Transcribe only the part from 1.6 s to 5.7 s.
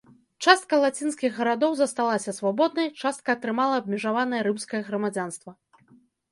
засталася свабоднай, частка атрымала абмежаванае рымскае грамадзянства.